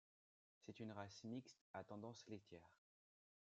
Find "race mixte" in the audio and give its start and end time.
0.93-1.63